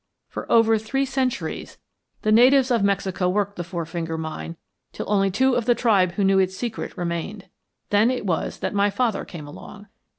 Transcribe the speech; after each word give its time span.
For 0.29 0.51
over 0.51 0.79
three 0.79 1.05
centuries 1.05 1.77
the 2.23 2.31
natives 2.31 2.71
of 2.71 2.83
Mexico 2.83 3.29
worked 3.29 3.55
the 3.55 3.63
Four 3.63 3.85
Finger 3.85 4.17
Mine 4.17 4.57
till 4.93 5.05
only 5.07 5.29
two 5.29 5.53
of 5.53 5.65
the 5.65 5.75
tribe 5.75 6.13
who 6.13 6.23
knew 6.23 6.39
its 6.39 6.57
secret 6.57 6.97
remained. 6.97 7.49
Then 7.91 8.09
it 8.09 8.25
was 8.25 8.61
that 8.61 8.73
my 8.73 8.89
father 8.89 9.23
came 9.25 9.45
along. 9.45 9.85